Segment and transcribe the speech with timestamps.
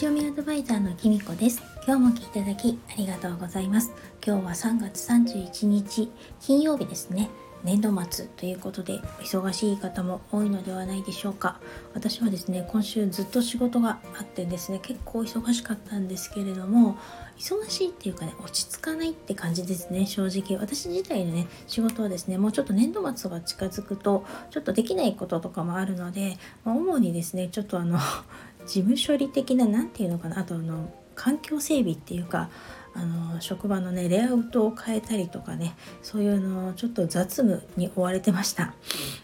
[0.00, 1.62] 星読みアドバイザーのきみこです。
[1.86, 3.92] 今日も聞いていただきありがとうございます。
[4.26, 6.10] 今日は3月31日
[6.40, 7.28] 金曜日ですね。
[7.64, 11.60] 年度末ということで忙しい方も多いのではないでしょうか。
[11.92, 16.96] 私はですね今週ずっと仕事があってですね結構忙しかったんですけれども
[17.36, 20.58] 忙しいっていうかね落ち着かないって感じですね正直。
[20.58, 27.98] 私自体のね仕事はですねもうちょっと年度末が近づくとちょっとできないこととかもあるので、まあ、主にですねちょっとあの
[28.66, 32.50] 事務処理的な何て言うのかなあとあの環境整備っていうか
[32.94, 38.74] あの職場のねレイアウトを変えたりとかねそういうのちょっと雑務に追われてました。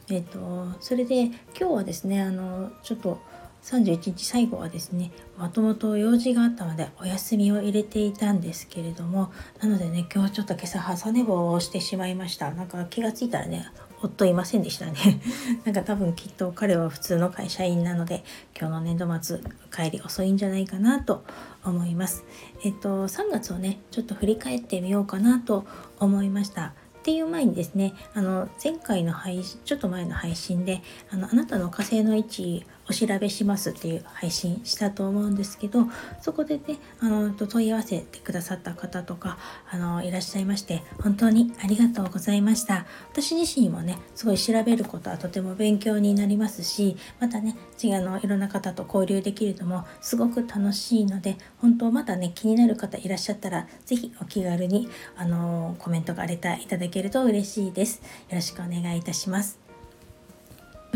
[0.08, 3.20] えっとそれで今日はですねあのちょっと
[3.62, 13.68] 31日最後はですねもともと用事があったのでお休みを入れていたんですけれどもなのでね今日ちょっと今朝朝寝坊をしてしまいましたなんか気がついたらね
[14.06, 15.20] 夫いませんでしたね。
[15.64, 18.24] なんか多分きっと彼は普通の会社員なので
[18.58, 19.40] 今日の年度末
[19.70, 21.24] 帰り遅いんじゃないかなと
[21.64, 22.24] 思います。
[22.64, 25.64] えっと3月をねちょっと振り返ってみようかなと
[25.98, 26.66] 思いました。
[26.66, 26.72] っ
[27.06, 35.86] ていう前にですねあの前回の配信ちょっと前の配信であのあなたの火星の位置お調べしますっていう配信したと思うんですけど
[36.20, 39.38] そこでねあの問い合わせてくださった方とか
[39.70, 42.86] あのいらっしゃいまして本当にありがとうございました。
[43.10, 58.02] 私自身もねすごい調べることはとても勉強になりますしまたね違うのいろんな方と交流できるのもすごく楽しいので本当まだね気になる方いらっしゃったら是非お気軽にあのコメントがレターいただけると嬉しいです。
[58.28, 59.65] よろしくお願いいたします。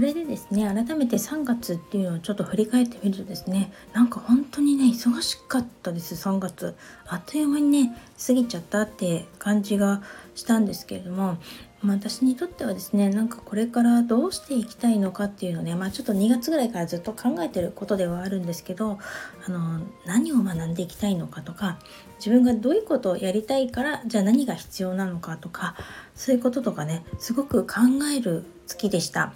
[0.01, 6.75] それでですね改めて3月っていうのをちょっと振り返ってみるとですねなんか本当にね忙しかったです3月
[7.07, 7.95] あっという間にね
[8.27, 10.03] 過ぎちゃったって感じが
[10.35, 11.37] したんですけれども
[11.83, 18.99] まあ、私にとってはですねなんかこれからどうしていきたいのかっていうのね、まあ、ちょっと2月ぐらいからずっと考えてることではあるんですけど
[19.47, 21.79] あの何を学んでいきたいのかとか
[22.19, 25.75] 自分がどういうことをやりたいからじゃあ何が必要なのかとか
[26.15, 27.77] そういうこととかねすごく考
[28.15, 29.33] える月でした。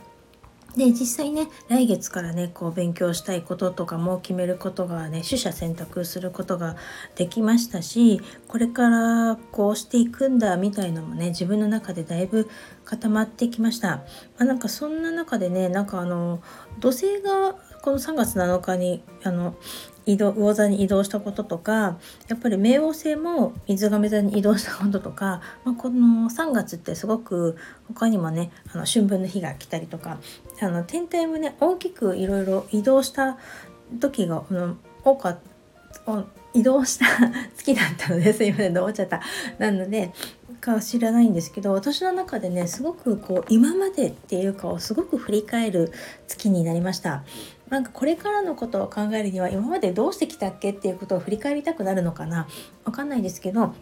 [0.76, 6.76] で実際ね来月からねこう勉強したいこととかも決めることがね取捨選択することが
[7.14, 12.50] できましたしこれからこうしていくんだみたいのもね自分の中でだいぶ
[12.84, 13.88] 固まってきました。
[13.88, 14.04] ま
[14.40, 16.42] あ、なんかそんな中でねなんかあの
[16.80, 19.56] 土星がこの3月7日にあの
[20.06, 27.58] 移動魚座に移動したこととかやっぱり冥王星も水亀座に移動したこととか、まあ、この3月ってすごく
[27.88, 30.16] 他にもねあの春分の日が来たりとか
[30.62, 33.36] あの天体もね大きくいろいろ移動した
[34.00, 34.44] 時が、
[35.04, 35.38] 多かっ
[36.06, 36.24] た
[36.54, 37.04] 移動した
[37.56, 39.20] 月だったのですいません思っちゃった。
[39.58, 40.12] なので
[40.64, 45.92] か知らないんですけど私の中でねすごくこう今までっていうかをすごく振り返る
[46.26, 47.22] 月になりました。
[47.68, 52.46] なんかこれからのことを考えるには今までどうしてきたっけっていうことを振り返りたくなるのかな。
[52.84, 53.74] わかんないですけど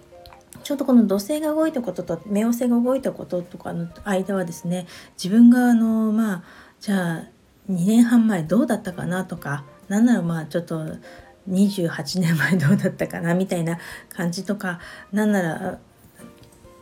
[0.65, 4.87] ちょうどこの土星が動いたことと冥王星が動いたこととかの間はですね
[5.23, 6.45] 自分があのまあ
[6.81, 7.29] じゃあ
[7.71, 10.85] 2年半前どうだったかなとかなんならまあちょっと
[11.49, 13.79] 28年前どうだったかなみたいな
[14.09, 14.81] 感じとか
[15.13, 15.79] なんなら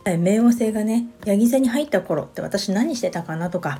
[0.03, 3.79] 冥王星がねヤギ座に入った頃って私何してたかなとか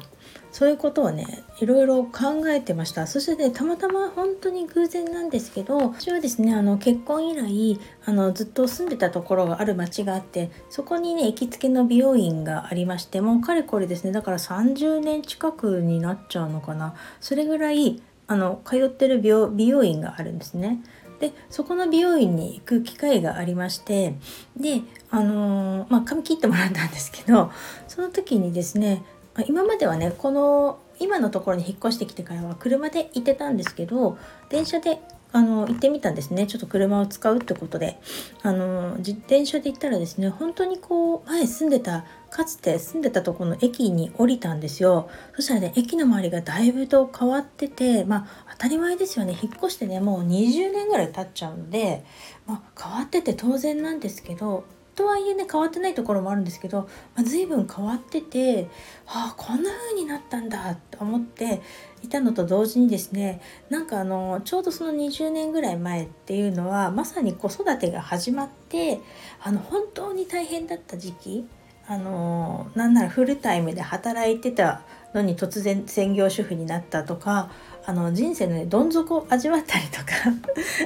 [0.52, 20.82] そういうことをねいろいろ考えてましたそして、ね、たまたま本当に偶然なんですけど私はですねあの結婚以来あのずっと住んでたところがある町があってそこにね行きつけの美容院がありましてもうかれこれですねだから30年近くになっちゃうのかなそれぐらいあの通ってる美容院があるんですね。
[21.22, 24.16] でそこの美容院に行く機会がありまして
[24.58, 27.52] であのー、まあ髪切ってもらったんですけど
[27.88, 29.04] その時にですね
[29.48, 34.18] 今まではねこの今のところに引っ越してきてからは車で行ってたんですけど
[34.50, 35.00] 電車で
[35.34, 36.48] あの行ってみたんですね。
[36.48, 38.00] ちょっと車を使うってことで。
[38.44, 45.10] あの自転車で行ったらですね本当にこう前住んでたかつて住んでたとこの駅に降りたんですよ。
[45.36, 49.38] そしたらね駅の周りがだいぶと変わっててまあ当たり前ですよね。
[49.42, 52.04] 引っ越してねもう20年ぐらい経っちゃうので、
[52.46, 58.68] まあ、変わってて当然なんですけどとはいえね変わってないところもあるんですけど、まあ、随分変わってて
[59.08, 61.62] ああこんな風になったんだと思って
[62.04, 69.00] いたのと同時にですねなんかあのちょうどその20年ぐらい前っていうのはまさに子育てが始まって
[69.42, 71.46] あの本当に大変だった時期
[71.88, 74.82] あのなんならフルタイムで働いてた
[75.14, 77.50] のに突然専業主婦になったとか
[77.86, 80.06] あの人生のねどん底を味わったりとか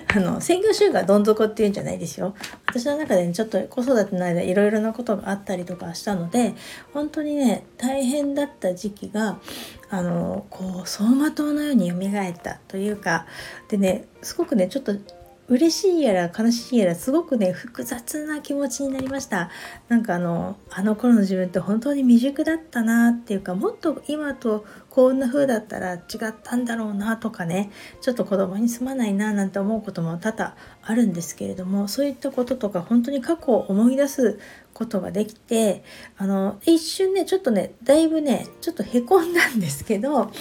[0.16, 2.33] あの専業主婦がどん底っていうんじゃないですよ。
[2.68, 6.56] 私の中でねちょっと子育ての間いろいろなことがあったりとかしたので
[6.94, 9.39] 本当にね大変だった時期が
[9.89, 13.25] あのこう走馬灯のように蘇ったというか
[13.69, 14.94] でねすごくねちょっと
[15.47, 19.51] 嬉しいやら悲しいやらすごくね複雑な気持ちになりました。
[19.89, 25.97] なんかあのあの頃の自分って本当に未熟だったなっていうかもっと今とこんな風だったら違
[26.30, 27.69] ったんだろうなとかね
[28.01, 34.39] ちょっと子供にすまないななんて思うことも多々あるんですけれどもそういったこととか本当に過去を思い出す
[34.74, 35.83] ことができて
[36.18, 40.31] あの一瞬ねちょっとねだいぶねちょっとへこんだんですけど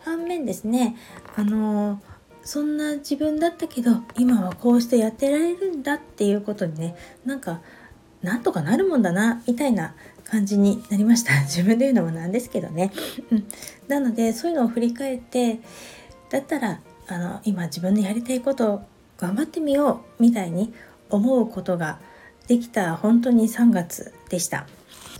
[0.00, 0.96] 反面ですね
[1.36, 2.00] あの
[2.42, 7.60] そんな自分だったけど今はこうしてやってられるんだっていうことにねなんか
[8.22, 9.94] なんとかなるもんだなみたいな
[10.24, 11.40] 感じになりました。
[11.44, 12.92] 自分で言うのもなんですけどね、
[13.30, 13.46] うん、
[13.88, 15.60] なのでそういうのを振り返って
[16.30, 18.82] だったらあの今自分のやりたいことを
[19.18, 20.72] 頑張ってみようみたいに
[21.10, 21.98] 思うことが
[22.46, 24.66] できた本当に3月でした。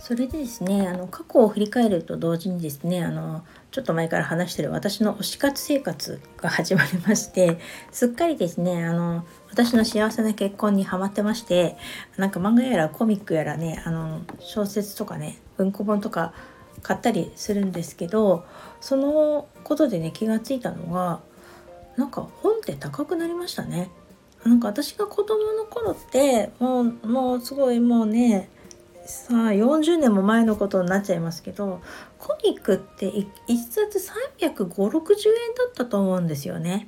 [0.01, 7.59] それでですねあの過去を振り返ると同時にですねあのちょっと前から話してる私の推し活生活が始まりまして
[7.91, 11.77] すっかりですねあの私の幸せな結婚にハマってまして
[12.17, 16.33] なんか漫画やらコミックやらねあの小説とかね文庫本とか
[16.81, 18.43] 買ったりするんですけど
[18.79, 21.19] そのことでね気がついたのが
[21.95, 23.91] なんか本って高くなりましたね。
[24.43, 28.49] なんか私が子供の頃ってもうもうすごいもうね
[29.05, 31.81] さあ40年も前のことになっちゃいますけど
[32.19, 33.25] コミックって1
[33.69, 33.99] 冊
[34.39, 36.87] 35060円だったと思うんですよね。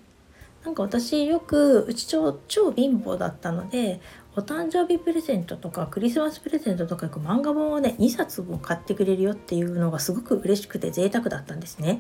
[0.64, 4.00] なんか私よくうち超超貧乏だったので
[4.36, 12.00] お誕生日プレゼントとかクリスマスプレゼントとか漫画本をね2冊も買ってくれるよっていうのがすごく嬉しくて贅沢だったんですね。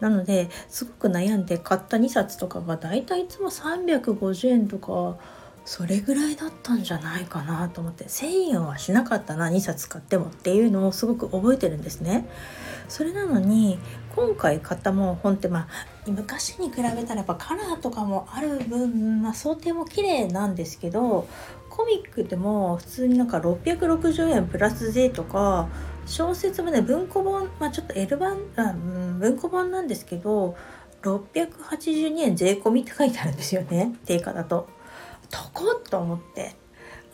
[0.00, 5.18] なのですごく悩んで買った2冊とかがだいたいいつも350円とか
[5.66, 12.28] それぐらいだったんじゃないかなと思って1,000円はしなかったな2冊買ってもっていうのをすごく覚えてるんですね。
[12.88, 13.80] それなのに
[14.14, 15.68] 今回買ったもん本ってまあ
[16.06, 21.26] 昔に比べたらやっぱカラーとかもある分、まあ、想定も綺麗なんですけど
[21.68, 25.68] コミックでも普通になんか660円プラス税とか
[26.06, 30.56] 小説もね文庫本、まあ、ちょっと L 版、うん、文庫本なんですけど
[31.02, 34.75] 682円税込みって書いてあるんですよね定価だと。
[35.30, 36.54] 高っと思って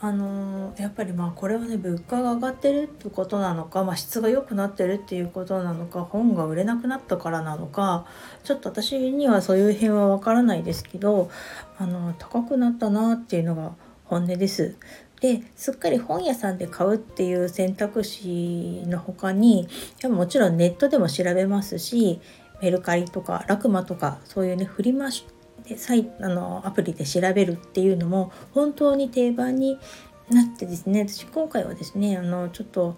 [0.04, 8.04] あのー、やっぱりまあこれはね物価が上がってるってことなのか、まあ、質が良くなってるっていうことなのか本が売れなくなったからなのか
[8.42, 11.30] ちょっと私にはそういう辺はわからないですけど
[11.78, 13.74] あの高くなったなっていうのが
[14.04, 14.76] 本音です。
[15.20, 19.68] ですっかり本屋さんで買うっていう選択肢の他に
[20.02, 22.20] もちろんネットでも調べますし
[22.60, 25.12] メルカリとかラクマとかそういうねフリマ
[25.68, 29.78] でサイあのアプリで調べるっていうのも本当に定番に
[30.30, 31.06] なってですね。
[31.08, 32.96] 私今回はですねあのちょっと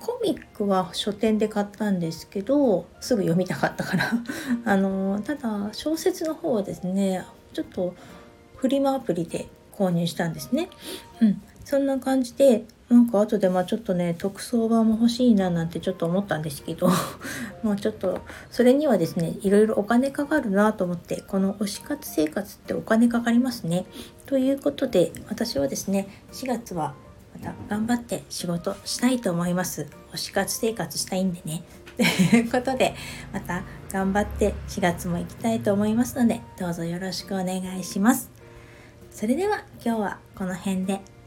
[0.00, 4.12] コミックは書店で買ったんですけどすぐ読みたかったから。
[4.64, 7.94] あのただ小説の方はですねちょっと
[8.56, 10.68] フリマアプリで購入したんですね。
[11.20, 16.90] うん、そんな感じでなんか後でまあちょっとね特装版も欲しいななんてちょっと思ったんですけど
[17.64, 23.86] もうちょっとそれにはですねいろいろお金かかるなと思ってこの推し活生活ってお金かかりますね。
[24.26, 26.94] ということで私はですね4月は
[27.34, 29.86] また頑張って仕事したいと思います。
[30.12, 31.64] 推し活生活したいんでね。
[31.96, 32.02] と
[32.36, 32.94] いうことで
[33.32, 38.30] また頑張って4月も行きたいと思いますのでどうぞよろしくお願いします。
[39.10, 41.00] それでは今日はこの辺で